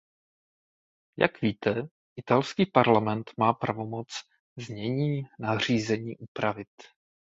Jak 1.17 1.41
víte, 1.41 1.87
italský 2.15 2.65
parlament 2.65 3.31
má 3.37 3.53
pravomoc 3.53 4.07
znění 4.57 5.23
nařízení 5.39 6.17
upravit. 6.17 6.69